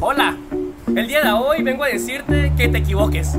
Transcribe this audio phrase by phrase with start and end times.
[0.00, 0.36] Hola,
[0.88, 3.36] el día de hoy vengo a decirte que te equivoques.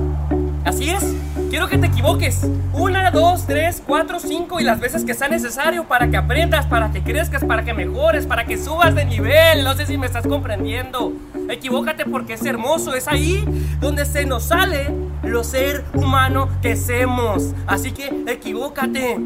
[0.63, 1.03] Así es,
[1.49, 2.47] quiero que te equivoques.
[2.71, 6.91] Una, dos, tres, cuatro, cinco y las veces que sea necesario para que aprendas, para
[6.93, 9.65] que crezcas, para que mejores, para que subas de nivel.
[9.65, 11.11] No sé si me estás comprendiendo.
[11.49, 13.43] Equivócate porque es hermoso, es ahí
[13.81, 14.87] donde se nos sale
[15.23, 17.53] lo ser humano que somos.
[17.67, 19.17] Así que equivócate.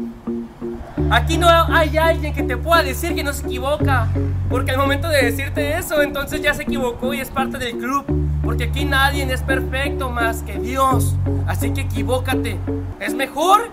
[1.10, 4.08] Aquí no hay alguien que te pueda decir que no se equivoca.
[4.50, 8.04] Porque al momento de decirte eso, entonces ya se equivocó y es parte del club.
[8.42, 11.14] Porque aquí nadie es perfecto más que Dios.
[11.46, 12.58] Así que equivócate.
[12.98, 13.70] Es mejor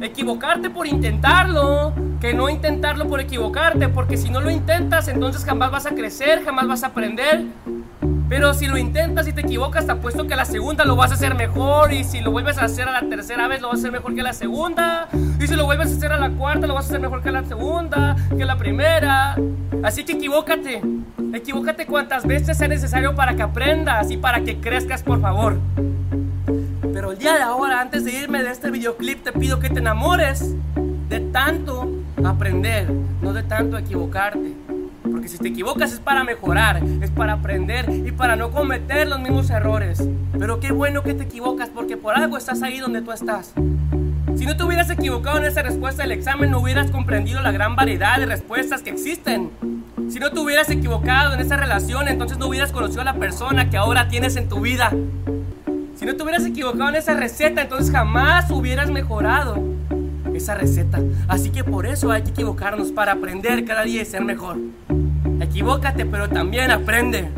[0.00, 3.88] equivocarte por intentarlo que no intentarlo por equivocarte.
[3.88, 7.44] Porque si no lo intentas, entonces jamás vas a crecer, jamás vas a aprender.
[8.28, 11.14] Pero si lo intentas y te equivocas, te apuesto que la segunda lo vas a
[11.14, 11.92] hacer mejor.
[11.92, 14.14] Y si lo vuelves a hacer a la tercera vez, lo vas a hacer mejor
[14.14, 15.08] que la segunda.
[15.40, 17.30] Y si lo vuelves a hacer a la cuarta, lo vas a hacer mejor que
[17.30, 19.36] la segunda, que la primera.
[19.82, 20.82] Así que equivócate.
[21.32, 25.58] Equivócate cuantas veces sea necesario para que aprendas y para que crezcas, por favor.
[26.92, 29.78] Pero el día de ahora, antes de irme de este videoclip, te pido que te
[29.78, 30.54] enamores
[31.08, 31.90] de tanto
[32.24, 32.90] aprender,
[33.22, 34.54] no de tanto equivocarte.
[35.18, 39.18] Porque si te equivocas es para mejorar, es para aprender y para no cometer los
[39.18, 40.00] mismos errores.
[40.38, 43.52] Pero qué bueno que te equivocas porque por algo estás ahí donde tú estás.
[44.36, 47.74] Si no te hubieras equivocado en esa respuesta del examen, no hubieras comprendido la gran
[47.74, 49.50] variedad de respuestas que existen.
[50.08, 53.70] Si no te hubieras equivocado en esa relación, entonces no hubieras conocido a la persona
[53.70, 54.92] que ahora tienes en tu vida.
[55.96, 59.64] Si no te hubieras equivocado en esa receta, entonces jamás hubieras mejorado
[60.32, 61.00] esa receta.
[61.26, 64.58] Así que por eso hay que equivocarnos para aprender cada día y ser mejor.
[65.40, 67.28] Equivócate, pero también aprende.